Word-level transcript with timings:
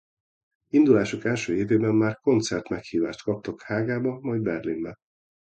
Indulásuk 0.69 1.23
első 1.25 1.55
évében 1.55 1.95
már 1.95 2.19
koncert 2.19 2.69
meghívást 2.69 3.23
kaptak 3.23 3.61
Hágába 3.61 4.19
majd 4.19 4.41
Berlinbe. 4.41 4.97